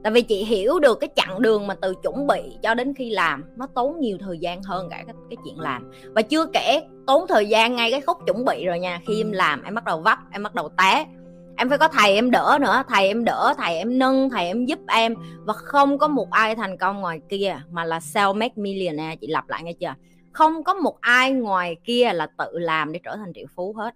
Tại 0.03 0.13
vì 0.13 0.23
chị 0.23 0.45
hiểu 0.45 0.79
được 0.79 1.01
cái 1.01 1.11
chặng 1.17 1.43
đường 1.43 1.67
mà 1.67 1.75
từ 1.75 1.95
chuẩn 2.03 2.27
bị 2.27 2.43
cho 2.63 2.75
đến 2.75 2.95
khi 2.95 3.11
làm 3.11 3.45
nó 3.57 3.67
tốn 3.75 4.01
nhiều 4.01 4.19
thời 4.21 4.39
gian 4.39 4.63
hơn 4.63 4.89
cả 4.91 4.97
cái, 5.07 5.15
cái 5.31 5.37
chuyện 5.45 5.61
làm. 5.61 5.91
Và 6.15 6.23
chưa 6.23 6.47
kể 6.53 6.83
tốn 7.07 7.27
thời 7.29 7.47
gian 7.47 7.77
ngay 7.77 7.91
cái 7.91 8.01
khúc 8.01 8.19
chuẩn 8.27 8.45
bị 8.45 8.67
rồi 8.67 8.79
nha. 8.79 9.01
Khi 9.07 9.21
em 9.21 9.33
làm 9.33 9.63
em 9.63 9.75
bắt 9.75 9.85
đầu 9.85 10.01
vấp 10.01 10.19
em 10.33 10.43
bắt 10.43 10.55
đầu 10.55 10.69
té. 10.79 11.07
Em 11.57 11.69
phải 11.69 11.79
có 11.79 11.89
thầy 11.89 12.15
em 12.15 12.31
đỡ 12.31 12.59
nữa 12.61 12.83
thầy 12.89 13.07
em 13.07 13.25
đỡ 13.25 13.55
thầy 13.59 13.77
em 13.77 13.99
nâng 13.99 14.31
thầy 14.31 14.47
em 14.47 14.67
giúp 14.67 14.79
em. 14.89 15.15
Và 15.45 15.53
không 15.53 15.99
có 15.99 16.09
một 16.09 16.31
ai 16.31 16.55
thành 16.55 16.79
công 16.79 17.01
ngoài 17.01 17.21
kia 17.29 17.61
mà 17.71 17.85
là 17.85 17.99
self 17.99 18.35
make 18.35 18.55
millionaire 18.57 19.17
chị 19.17 19.27
lặp 19.27 19.49
lại 19.49 19.63
nghe 19.63 19.73
chưa? 19.73 19.95
Không 20.33 20.65
có 20.65 20.75
một 20.75 21.01
ai 21.01 21.33
ngoài 21.33 21.77
kia 21.85 22.13
là 22.13 22.27
tự 22.39 22.59
làm 22.59 22.93
để 22.93 23.01
trở 23.05 23.17
thành 23.17 23.33
triệu 23.35 23.47
phú 23.57 23.75
hết 23.79 23.95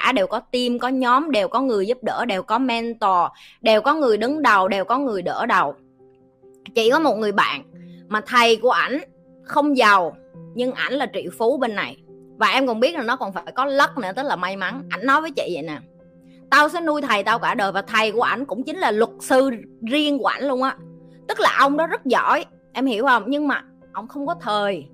cả 0.00 0.12
đều 0.12 0.26
có 0.26 0.40
team, 0.40 0.78
có 0.78 0.88
nhóm, 0.88 1.30
đều 1.30 1.48
có 1.48 1.60
người 1.60 1.86
giúp 1.86 1.98
đỡ, 2.02 2.24
đều 2.24 2.42
có 2.42 2.58
mentor, 2.58 3.30
đều 3.60 3.80
có 3.80 3.94
người 3.94 4.16
đứng 4.16 4.42
đầu, 4.42 4.68
đều 4.68 4.84
có 4.84 4.98
người 4.98 5.22
đỡ 5.22 5.46
đầu. 5.46 5.74
Chỉ 6.74 6.90
có 6.90 6.98
một 6.98 7.14
người 7.16 7.32
bạn 7.32 7.62
mà 8.08 8.20
thầy 8.20 8.56
của 8.56 8.70
ảnh 8.70 9.00
không 9.42 9.76
giàu, 9.76 10.16
nhưng 10.54 10.72
ảnh 10.72 10.92
là 10.92 11.06
triệu 11.12 11.30
phú 11.38 11.56
bên 11.56 11.74
này. 11.74 11.96
Và 12.36 12.48
em 12.48 12.66
còn 12.66 12.80
biết 12.80 12.94
là 12.94 13.02
nó 13.02 13.16
còn 13.16 13.32
phải 13.32 13.52
có 13.54 13.64
lắc 13.64 13.98
nữa, 13.98 14.10
tức 14.16 14.22
là 14.22 14.36
may 14.36 14.56
mắn. 14.56 14.82
Ảnh 14.90 15.06
nói 15.06 15.20
với 15.20 15.30
chị 15.30 15.50
vậy 15.54 15.62
nè, 15.62 15.78
tao 16.50 16.68
sẽ 16.68 16.80
nuôi 16.80 17.02
thầy 17.02 17.22
tao 17.22 17.38
cả 17.38 17.54
đời 17.54 17.72
và 17.72 17.82
thầy 17.82 18.12
của 18.12 18.22
ảnh 18.22 18.46
cũng 18.46 18.62
chính 18.62 18.78
là 18.78 18.90
luật 18.90 19.10
sư 19.20 19.50
riêng 19.90 20.18
của 20.18 20.26
ảnh 20.26 20.48
luôn 20.48 20.62
á. 20.62 20.76
Tức 21.28 21.40
là 21.40 21.56
ông 21.58 21.76
đó 21.76 21.86
rất 21.86 22.04
giỏi, 22.04 22.44
em 22.72 22.86
hiểu 22.86 23.06
không? 23.06 23.24
Nhưng 23.26 23.48
mà 23.48 23.62
ông 23.92 24.08
không 24.08 24.26
có 24.26 24.34
thời, 24.40 24.86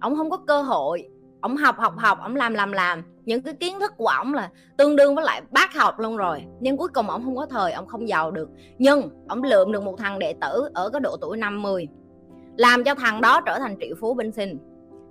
ông 0.00 0.16
không 0.16 0.30
có 0.30 0.36
cơ 0.36 0.62
hội. 0.62 1.08
Ông 1.40 1.56
học 1.56 1.76
học 1.78 1.94
học, 1.96 2.18
ông 2.22 2.36
làm 2.36 2.54
làm 2.54 2.72
làm 2.72 3.02
những 3.24 3.42
cái 3.42 3.54
kiến 3.54 3.80
thức 3.80 3.92
của 3.96 4.06
ổng 4.06 4.34
là 4.34 4.50
tương 4.76 4.96
đương 4.96 5.14
với 5.14 5.24
lại 5.24 5.42
bác 5.50 5.74
học 5.74 5.98
luôn 5.98 6.16
rồi. 6.16 6.44
Nhưng 6.60 6.76
cuối 6.76 6.88
cùng 6.88 7.10
ổng 7.10 7.24
không 7.24 7.36
có 7.36 7.46
thời 7.46 7.72
ổng 7.72 7.86
không 7.86 8.08
giàu 8.08 8.30
được. 8.30 8.48
Nhưng 8.78 9.08
ổng 9.28 9.42
lượm 9.42 9.72
được 9.72 9.82
một 9.82 9.98
thằng 9.98 10.18
đệ 10.18 10.34
tử 10.40 10.70
ở 10.74 10.90
cái 10.90 11.00
độ 11.00 11.16
tuổi 11.20 11.36
50 11.36 11.88
làm 12.56 12.84
cho 12.84 12.94
thằng 12.94 13.20
đó 13.20 13.40
trở 13.46 13.58
thành 13.58 13.76
triệu 13.80 13.94
phú 14.00 14.14
bên 14.14 14.32
sinh. 14.32 14.58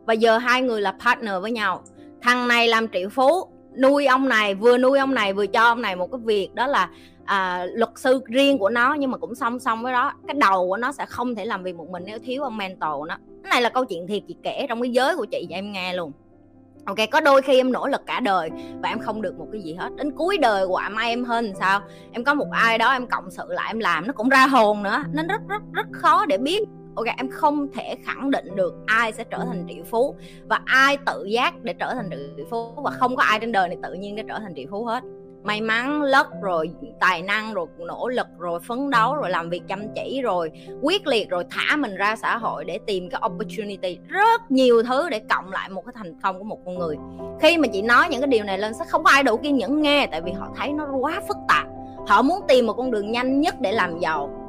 Và 0.06 0.14
giờ 0.14 0.38
hai 0.38 0.62
người 0.62 0.82
là 0.82 0.96
partner 1.06 1.34
với 1.42 1.52
nhau. 1.52 1.84
Thằng 2.22 2.48
này 2.48 2.68
làm 2.68 2.88
triệu 2.88 3.10
phú 3.10 3.48
nuôi 3.82 4.06
ông 4.06 4.30
này 4.30 4.56
vừa 4.56 4.78
nuôi 4.78 5.00
ông 5.00 5.14
này 5.14 5.34
vừa 5.34 5.48
cho 5.48 5.64
ông 5.64 5.82
này 5.82 5.96
một 5.96 6.12
cái 6.12 6.22
việc 6.24 6.50
đó 6.54 6.68
là 6.68 6.90
à, 7.26 7.66
luật 7.66 7.90
sư 7.96 8.22
riêng 8.26 8.58
của 8.58 8.70
nó 8.70 8.94
nhưng 8.94 9.12
mà 9.12 9.18
cũng 9.18 9.36
song 9.36 9.60
song 9.60 9.84
với 9.84 9.94
đó. 9.94 10.14
Cái 10.28 10.34
đầu 10.34 10.68
của 10.68 10.78
nó 10.78 10.92
sẽ 10.92 11.06
không 11.06 11.36
thể 11.36 11.46
làm 11.46 11.64
việc 11.64 11.76
một 11.76 11.90
mình 11.90 12.04
nếu 12.06 12.20
thiếu 12.20 12.44
ông 12.44 12.58
mentor 12.58 12.92
của 12.94 13.06
nó. 13.06 13.18
Cái 13.44 13.50
này 13.50 13.62
là 13.62 13.70
câu 13.70 13.86
chuyện 13.86 14.08
thiệt 14.08 14.24
chị 14.28 14.36
kể 14.44 14.66
trong 14.70 14.82
cái 14.82 14.92
giới 14.92 15.16
của 15.16 15.26
chị 15.26 15.48
và 15.50 15.56
em 15.56 15.72
nghe 15.72 15.94
luôn 15.94 16.12
ok, 16.86 16.98
có 17.12 17.22
đôi 17.22 17.42
khi 17.42 17.58
em 17.58 17.72
nỗ 17.72 17.88
lực 17.88 18.02
cả 18.06 18.20
đời 18.20 18.50
và 18.82 18.90
em 18.90 19.00
không 19.00 19.22
được 19.22 19.40
một 19.40 19.48
cái 19.52 19.62
gì 19.62 19.74
hết. 19.74 19.90
Đến 19.96 20.12
cuối 20.12 20.38
đời 20.38 20.66
quả 20.66 20.90
mai 20.90 21.10
em 21.10 21.24
hơn 21.24 21.54
sao? 21.60 21.82
Em 22.12 22.24
có 22.24 22.34
một 22.34 22.48
ai 22.52 22.78
đó 22.78 22.92
em 22.92 23.08
cộng 23.08 23.32
sự 23.32 23.44
lại 23.48 23.70
em 23.70 23.80
làm, 23.80 24.08
nó 24.08 24.14
cũng 24.14 24.30
ra 24.30 24.48
hồn 24.48 24.84
nữa. 24.84 25.04
Nên 25.12 25.28
rất 25.28 25.42
rất 25.50 25.62
rất 25.74 25.88
khó 25.92 26.26
để 26.26 26.38
biết. 26.38 26.62
Ok, 26.96 27.06
em 27.18 27.30
không 27.30 27.68
thể 27.74 27.96
khẳng 28.04 28.32
định 28.32 28.56
được 28.56 28.74
ai 28.86 29.12
sẽ 29.12 29.24
trở 29.24 29.38
thành 29.38 29.66
triệu 29.70 29.84
phú 29.84 30.16
và 30.48 30.60
ai 30.66 30.98
tự 31.06 31.26
giác 31.26 31.64
để 31.64 31.74
trở 31.74 31.94
thành 31.94 32.10
triệu 32.38 32.46
phú 32.50 32.74
và 32.84 32.92
không 32.92 33.16
có 33.16 33.24
ai 33.24 33.40
trên 33.40 33.52
đời 33.52 33.68
này 33.68 33.78
tự 33.84 33.94
nhiên 33.94 34.16
để 34.16 34.24
trở 34.28 34.40
thành 34.40 34.56
triệu 34.56 34.68
phú 34.72 34.86
hết 34.86 35.04
may 35.44 35.62
mắn 35.62 36.02
lất 36.02 36.28
rồi 36.42 36.72
tài 37.00 37.22
năng 37.22 37.54
rồi 37.54 37.68
nỗ 37.78 38.08
lực 38.08 38.28
rồi 38.38 38.60
phấn 38.68 38.90
đấu 38.90 39.16
rồi 39.16 39.30
làm 39.30 39.50
việc 39.50 39.62
chăm 39.68 39.94
chỉ 39.96 40.22
rồi 40.22 40.52
quyết 40.82 41.08
liệt 41.08 41.30
rồi 41.30 41.44
thả 41.50 41.76
mình 41.76 41.96
ra 41.96 42.16
xã 42.16 42.38
hội 42.38 42.66
để 42.66 42.80
tìm 42.88 43.10
cái 43.10 43.22
opportunity. 43.26 44.00
Rất 44.08 44.52
nhiều 44.52 44.84
thứ 44.84 45.10
để 45.10 45.22
cộng 45.30 45.52
lại 45.52 45.70
một 45.70 45.86
cái 45.86 45.94
thành 45.96 46.22
công 46.24 46.38
của 46.38 46.44
một 46.44 46.60
con 46.66 46.80
người. 46.80 46.98
Khi 47.42 47.58
mà 47.58 47.68
chị 47.74 47.82
nói 47.82 48.08
những 48.10 48.22
cái 48.22 48.28
điều 48.28 48.44
này 48.44 48.58
lên 48.58 48.74
sẽ 48.74 48.86
không 48.90 49.04
có 49.04 49.12
ai 49.12 49.24
đủ 49.24 49.38
kiên 49.38 49.58
nhẫn 49.58 49.82
nghe 49.82 50.08
tại 50.12 50.22
vì 50.22 50.32
họ 50.32 50.48
thấy 50.58 50.74
nó 50.74 50.88
quá 51.00 51.22
phức 51.28 51.38
tạp. 51.48 51.68
Họ 52.08 52.22
muốn 52.22 52.40
tìm 52.48 52.66
một 52.66 52.74
con 52.74 52.92
đường 52.92 53.12
nhanh 53.12 53.42
nhất 53.42 53.56
để 53.62 53.72
làm 53.72 54.00
giàu 54.00 54.40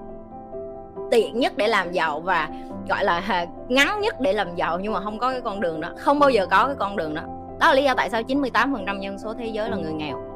tiện 1.10 1.38
nhất 1.38 1.52
để 1.56 1.66
làm 1.66 1.92
giàu 1.92 2.20
và 2.20 2.48
gọi 2.88 3.04
là 3.04 3.46
ngắn 3.68 4.00
nhất 4.00 4.20
để 4.20 4.32
làm 4.32 4.56
giàu 4.56 4.78
nhưng 4.80 4.92
mà 4.92 5.00
không 5.00 5.18
có 5.18 5.30
cái 5.30 5.40
con 5.40 5.60
đường 5.60 5.80
đó 5.80 5.88
không 5.96 6.18
bao 6.18 6.30
giờ 6.30 6.46
có 6.50 6.66
cái 6.66 6.76
con 6.78 6.96
đường 6.96 7.14
đó. 7.14 7.22
Đó 7.60 7.68
là 7.68 7.74
lý 7.74 7.84
do 7.84 7.94
tại 7.94 8.10
sao 8.10 8.22
98% 8.22 9.00
dân 9.00 9.18
số 9.18 9.34
thế 9.34 9.46
giới 9.46 9.70
là 9.70 9.76
người 9.76 9.92
nghèo 9.92 10.33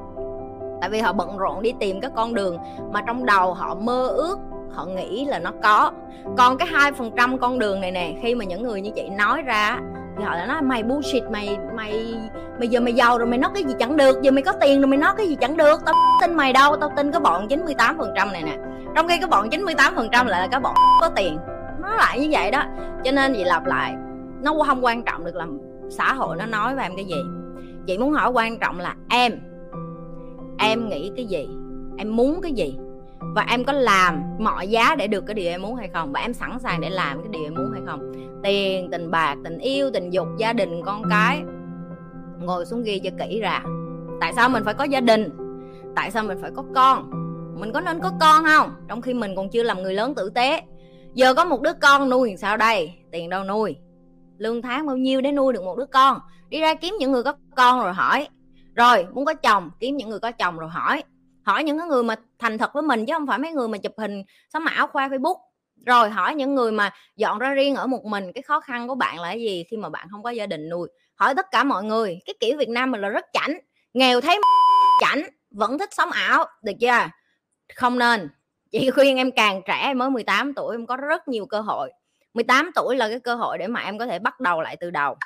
tại 0.80 0.90
vì 0.90 0.98
họ 0.98 1.12
bận 1.12 1.38
rộn 1.38 1.62
đi 1.62 1.72
tìm 1.80 2.00
cái 2.00 2.10
con 2.16 2.34
đường 2.34 2.58
mà 2.92 3.02
trong 3.06 3.26
đầu 3.26 3.54
họ 3.54 3.74
mơ 3.74 4.06
ước, 4.06 4.38
họ 4.72 4.84
nghĩ 4.84 5.24
là 5.24 5.38
nó 5.38 5.52
có. 5.62 5.90
Còn 6.36 6.58
cái 6.58 6.68
hai 6.68 6.92
phần 6.92 7.10
trăm 7.16 7.38
con 7.38 7.58
đường 7.58 7.80
này 7.80 7.92
nè, 7.92 8.14
khi 8.22 8.34
mà 8.34 8.44
những 8.44 8.62
người 8.62 8.80
như 8.80 8.90
chị 8.94 9.08
nói 9.08 9.42
ra 9.42 9.78
thì 10.18 10.24
họ 10.24 10.34
lại 10.34 10.46
nói, 10.46 10.62
mày 10.62 10.82
bullshit, 10.82 11.22
mày 11.30 11.58
mày 11.76 12.14
mày 12.58 12.68
giờ 12.68 12.80
mày 12.80 12.92
giàu 12.92 13.18
rồi 13.18 13.26
mày 13.26 13.38
nói 13.38 13.50
cái 13.54 13.64
gì 13.64 13.74
chẳng 13.78 13.96
được, 13.96 14.22
giờ 14.22 14.30
mày 14.30 14.42
có 14.42 14.52
tiền 14.60 14.80
rồi 14.80 14.86
mày 14.86 14.98
nói 14.98 15.12
cái 15.16 15.28
gì 15.28 15.36
chẳng 15.40 15.56
được, 15.56 15.80
tao 15.86 15.94
tin 16.20 16.34
mày 16.34 16.52
đâu, 16.52 16.76
tao 16.76 16.92
tin 16.96 17.12
cái 17.12 17.20
bọn 17.20 17.48
98 17.48 17.98
phần 17.98 18.12
trăm 18.16 18.32
này 18.32 18.42
nè. 18.42 18.56
Trong 18.96 19.08
khi 19.08 19.18
cái 19.18 19.28
bọn 19.28 19.50
98 19.50 19.94
phần 19.96 20.08
trăm 20.12 20.26
lại 20.26 20.40
là 20.40 20.46
cái 20.46 20.60
bọn 20.60 20.74
có 21.00 21.08
tiền. 21.16 21.38
Nó 21.82 21.94
lại 21.94 22.20
như 22.20 22.28
vậy 22.30 22.50
đó. 22.50 22.62
Cho 23.04 23.12
nên 23.12 23.34
chị 23.34 23.44
lặp 23.44 23.66
lại, 23.66 23.94
nó 24.42 24.54
không 24.66 24.84
quan 24.84 25.02
trọng 25.02 25.24
được 25.24 25.36
là 25.36 25.46
xã 25.90 26.12
hội 26.12 26.36
nó 26.36 26.46
nói 26.46 26.74
với 26.74 26.84
em 26.84 26.92
cái 26.96 27.04
gì. 27.04 27.16
Chị 27.86 27.98
muốn 27.98 28.12
hỏi 28.12 28.30
quan 28.30 28.58
trọng 28.58 28.80
là 28.80 28.94
em 29.10 29.32
em 30.58 30.88
nghĩ 30.88 31.10
cái 31.16 31.24
gì? 31.24 31.48
Em 31.98 32.16
muốn 32.16 32.40
cái 32.42 32.52
gì? 32.52 32.78
Và 33.34 33.46
em 33.48 33.64
có 33.64 33.72
làm 33.72 34.22
mọi 34.38 34.68
giá 34.68 34.94
để 34.94 35.06
được 35.06 35.26
cái 35.26 35.34
điều 35.34 35.48
em 35.48 35.62
muốn 35.62 35.74
hay 35.74 35.88
không? 35.88 36.12
Và 36.12 36.20
em 36.20 36.34
sẵn 36.34 36.58
sàng 36.58 36.80
để 36.80 36.90
làm 36.90 37.18
cái 37.18 37.28
điều 37.30 37.42
em 37.44 37.54
muốn 37.54 37.72
hay 37.72 37.82
không? 37.86 38.12
Tiền, 38.42 38.88
tình 38.90 39.10
bạc, 39.10 39.36
tình 39.44 39.58
yêu, 39.58 39.90
tình 39.90 40.10
dục, 40.10 40.26
gia 40.38 40.52
đình, 40.52 40.82
con 40.84 41.02
cái. 41.10 41.42
Ngồi 42.40 42.66
xuống 42.66 42.82
ghi 42.82 42.98
cho 42.98 43.10
kỹ 43.18 43.40
ra. 43.40 43.62
Tại 44.20 44.32
sao 44.32 44.48
mình 44.48 44.64
phải 44.64 44.74
có 44.74 44.84
gia 44.84 45.00
đình? 45.00 45.30
Tại 45.96 46.10
sao 46.10 46.24
mình 46.24 46.38
phải 46.40 46.50
có 46.56 46.64
con? 46.74 47.10
Mình 47.60 47.72
có 47.72 47.80
nên 47.80 48.00
có 48.00 48.12
con 48.20 48.44
không? 48.44 48.70
Trong 48.88 49.02
khi 49.02 49.14
mình 49.14 49.36
còn 49.36 49.48
chưa 49.48 49.62
làm 49.62 49.82
người 49.82 49.94
lớn 49.94 50.14
tử 50.14 50.30
tế. 50.34 50.62
Giờ 51.14 51.34
có 51.34 51.44
một 51.44 51.62
đứa 51.62 51.72
con 51.72 52.10
nuôi 52.10 52.36
sao 52.36 52.56
đây? 52.56 52.92
Tiền 53.12 53.30
đâu 53.30 53.44
nuôi? 53.44 53.76
Lương 54.38 54.62
tháng 54.62 54.86
bao 54.86 54.96
nhiêu 54.96 55.20
để 55.20 55.32
nuôi 55.32 55.52
được 55.52 55.62
một 55.64 55.78
đứa 55.78 55.86
con? 55.86 56.20
Đi 56.48 56.60
ra 56.60 56.74
kiếm 56.74 56.94
những 56.98 57.12
người 57.12 57.22
có 57.22 57.32
con 57.56 57.80
rồi 57.80 57.92
hỏi 57.92 58.28
rồi, 58.78 59.06
muốn 59.12 59.24
có 59.24 59.34
chồng, 59.34 59.70
kiếm 59.80 59.96
những 59.96 60.10
người 60.10 60.20
có 60.20 60.32
chồng 60.32 60.58
rồi 60.58 60.70
hỏi. 60.70 61.02
Hỏi 61.42 61.64
những 61.64 61.78
cái 61.78 61.88
người 61.88 62.02
mà 62.02 62.14
thành 62.38 62.58
thật 62.58 62.74
với 62.74 62.82
mình 62.82 63.06
chứ 63.06 63.12
không 63.12 63.26
phải 63.26 63.38
mấy 63.38 63.52
người 63.52 63.68
mà 63.68 63.78
chụp 63.78 63.92
hình 63.98 64.24
sống 64.52 64.64
ảo 64.64 64.86
khoa 64.86 65.08
facebook. 65.08 65.36
Rồi, 65.86 66.10
hỏi 66.10 66.34
những 66.34 66.54
người 66.54 66.72
mà 66.72 66.90
dọn 67.16 67.38
ra 67.38 67.54
riêng 67.54 67.74
ở 67.74 67.86
một 67.86 68.04
mình, 68.04 68.32
cái 68.32 68.42
khó 68.42 68.60
khăn 68.60 68.88
của 68.88 68.94
bạn 68.94 69.20
là 69.20 69.32
gì 69.32 69.64
khi 69.70 69.76
mà 69.76 69.88
bạn 69.88 70.08
không 70.10 70.22
có 70.22 70.30
gia 70.30 70.46
đình 70.46 70.68
nuôi? 70.68 70.88
Hỏi 71.14 71.34
tất 71.34 71.46
cả 71.50 71.64
mọi 71.64 71.84
người, 71.84 72.18
cái 72.26 72.34
kiểu 72.40 72.56
việt 72.58 72.68
nam 72.68 72.90
mình 72.90 73.00
là 73.00 73.08
rất 73.08 73.26
chảnh. 73.32 73.58
Nghèo 73.94 74.20
thấy 74.20 74.38
chảnh, 75.00 75.22
vẫn 75.50 75.78
thích 75.78 75.90
sống 75.92 76.10
ảo, 76.10 76.46
được 76.62 76.72
chưa? 76.80 77.08
Không 77.74 77.98
nên. 77.98 78.28
Chị 78.70 78.90
khuyên 78.94 79.16
em 79.16 79.30
càng 79.32 79.62
trẻ 79.66 79.80
em 79.82 79.98
mới 79.98 80.10
18 80.10 80.54
tuổi 80.54 80.74
em 80.74 80.86
có 80.86 80.96
rất 80.96 81.28
nhiều 81.28 81.46
cơ 81.46 81.60
hội. 81.60 81.92
18 82.34 82.70
tuổi 82.74 82.96
là 82.96 83.08
cái 83.08 83.20
cơ 83.20 83.34
hội 83.34 83.58
để 83.58 83.66
mà 83.66 83.80
em 83.80 83.98
có 83.98 84.06
thể 84.06 84.18
bắt 84.18 84.40
đầu 84.40 84.60
lại 84.60 84.76
từ 84.80 84.90
đầu 84.90 85.16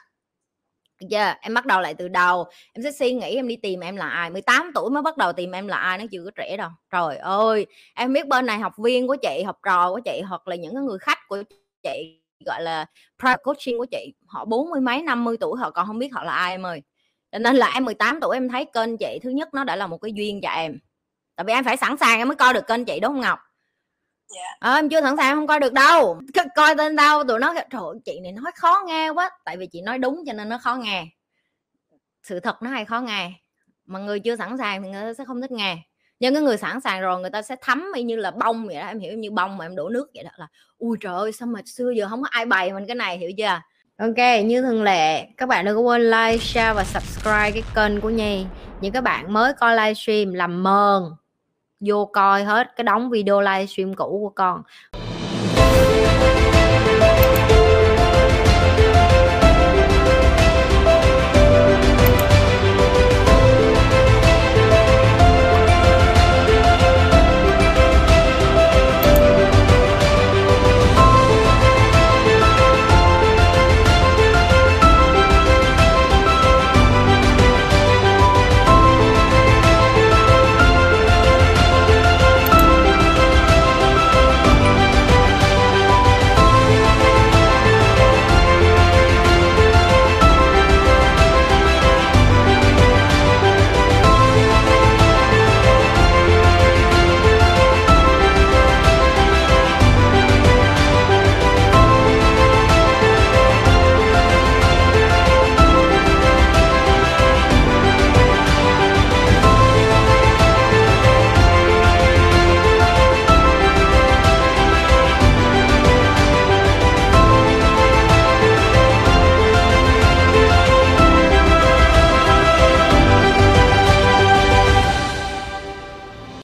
được 1.10 1.16
yeah, 1.16 1.38
em 1.40 1.54
bắt 1.54 1.66
đầu 1.66 1.80
lại 1.80 1.94
từ 1.94 2.08
đầu. 2.08 2.44
Em 2.72 2.82
sẽ 2.82 2.92
suy 2.92 3.12
nghĩ 3.12 3.34
em 3.36 3.48
đi 3.48 3.56
tìm 3.56 3.80
em 3.80 3.96
là 3.96 4.08
ai. 4.08 4.30
18 4.30 4.70
tuổi 4.74 4.90
mới 4.90 5.02
bắt 5.02 5.16
đầu 5.16 5.32
tìm 5.32 5.52
em 5.52 5.68
là 5.68 5.76
ai 5.76 5.98
nó 5.98 6.04
chưa 6.10 6.24
có 6.24 6.30
trẻ 6.30 6.56
đâu. 6.56 6.70
Trời 6.92 7.16
ơi 7.16 7.66
em 7.94 8.12
biết 8.12 8.28
bên 8.28 8.46
này 8.46 8.58
học 8.58 8.72
viên 8.78 9.06
của 9.06 9.16
chị 9.22 9.42
học 9.46 9.58
trò 9.66 9.90
của 9.90 10.00
chị 10.04 10.20
hoặc 10.28 10.48
là 10.48 10.56
những 10.56 10.74
cái 10.74 10.82
người 10.82 10.98
khách 10.98 11.18
của 11.28 11.42
chị 11.82 12.20
gọi 12.46 12.62
là 12.62 12.86
private 13.18 13.42
coaching 13.42 13.78
của 13.78 13.86
chị 13.90 14.14
họ 14.26 14.44
bốn 14.44 14.70
mươi 14.70 14.80
mấy 14.80 15.02
năm 15.02 15.24
mươi 15.24 15.36
tuổi 15.40 15.58
họ 15.58 15.70
còn 15.70 15.86
không 15.86 15.98
biết 15.98 16.12
họ 16.12 16.24
là 16.24 16.32
ai 16.32 16.50
em 16.50 16.66
ơi. 16.66 16.82
Cho 17.32 17.38
nên 17.38 17.56
là 17.56 17.70
em 17.74 17.84
18 17.84 18.18
tuổi 18.20 18.36
em 18.36 18.48
thấy 18.48 18.64
kênh 18.64 18.96
chị 18.98 19.18
thứ 19.22 19.30
nhất 19.30 19.54
nó 19.54 19.64
đã 19.64 19.76
là 19.76 19.86
một 19.86 19.98
cái 19.98 20.12
duyên 20.12 20.40
cho 20.40 20.48
em. 20.48 20.78
Tại 21.36 21.44
vì 21.44 21.52
em 21.52 21.64
phải 21.64 21.76
sẵn 21.76 21.96
sàng 21.96 22.18
em 22.18 22.28
mới 22.28 22.36
coi 22.36 22.54
được 22.54 22.66
kênh 22.66 22.84
chị 22.84 23.00
đúng 23.00 23.12
không 23.12 23.20
ngọc? 23.20 23.38
Dạ. 24.34 24.56
Ờ, 24.60 24.74
em 24.74 24.88
chưa 24.88 25.00
sẵn 25.00 25.16
sàng 25.16 25.34
không 25.34 25.46
coi 25.46 25.60
được 25.60 25.72
đâu. 25.72 26.20
Coi 26.56 26.74
tên 26.76 26.96
đâu 26.96 27.24
tụi 27.24 27.38
nó 27.38 27.54
trời 27.54 27.80
chị 28.04 28.20
này 28.20 28.32
nói 28.32 28.52
khó 28.54 28.82
nghe 28.86 29.10
quá 29.10 29.30
tại 29.44 29.56
vì 29.56 29.66
chị 29.66 29.80
nói 29.82 29.98
đúng 29.98 30.22
cho 30.26 30.32
nên 30.32 30.48
nó 30.48 30.58
khó 30.58 30.74
nghe. 30.74 31.06
Sự 32.22 32.40
thật 32.40 32.62
nó 32.62 32.70
hay 32.70 32.84
khó 32.84 33.00
nghe. 33.00 33.32
Mà 33.86 33.98
người 33.98 34.20
chưa 34.20 34.36
sẵn 34.36 34.58
sàng 34.58 34.82
thì 34.82 34.88
người 34.88 35.02
ta 35.02 35.14
sẽ 35.14 35.24
không 35.24 35.40
thích 35.40 35.50
nghe. 35.50 35.78
Nhưng 36.20 36.34
cái 36.34 36.42
người 36.42 36.56
sẵn 36.56 36.80
sàng 36.80 37.00
rồi 37.00 37.20
người 37.20 37.30
ta 37.30 37.42
sẽ 37.42 37.56
thấm 37.60 37.84
y 37.94 38.02
như 38.02 38.16
là 38.16 38.30
bông 38.30 38.66
vậy 38.66 38.76
đó. 38.76 38.86
Em 38.86 38.98
hiểu 38.98 39.18
như 39.18 39.30
bông 39.30 39.56
mà 39.56 39.66
em 39.66 39.76
đổ 39.76 39.88
nước 39.88 40.10
vậy 40.14 40.24
đó 40.24 40.30
là 40.36 40.46
ui 40.78 40.96
trời 41.00 41.14
ơi 41.14 41.32
sao 41.32 41.48
mà 41.48 41.60
xưa 41.66 41.90
giờ 41.90 42.08
không 42.08 42.22
có 42.22 42.28
ai 42.30 42.46
bày 42.46 42.72
mình 42.72 42.86
cái 42.86 42.94
này 42.94 43.18
hiểu 43.18 43.30
chưa? 43.38 43.60
Ok, 43.98 44.44
như 44.44 44.62
thường 44.62 44.82
lệ, 44.82 45.26
các 45.36 45.46
bạn 45.46 45.64
đừng 45.64 45.76
có 45.76 45.80
quên 45.80 46.10
like, 46.10 46.38
share 46.38 46.72
và 46.72 46.84
subscribe 46.84 47.50
cái 47.50 47.62
kênh 47.74 48.00
của 48.00 48.10
Nhi. 48.10 48.46
Những 48.80 48.92
các 48.92 49.00
bạn 49.00 49.32
mới 49.32 49.52
coi 49.52 49.76
livestream 49.76 50.32
làm 50.32 50.62
mờn 50.62 51.02
vô 51.84 52.04
coi 52.04 52.44
hết 52.44 52.76
cái 52.76 52.84
đóng 52.84 53.10
video 53.10 53.40
livestream 53.40 53.94
cũ 53.94 54.18
của 54.22 54.32
con. 54.34 54.62